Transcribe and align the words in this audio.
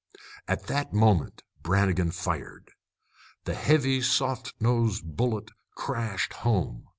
At 0.47 0.65
that 0.65 0.93
moment 0.95 1.43
Brannigan 1.61 2.09
fired. 2.09 2.71
The 3.43 3.53
heavy 3.53 4.01
soft 4.01 4.55
nosed 4.59 5.15
bullet 5.15 5.51
crashed 5.75 6.33
home. 6.33 6.87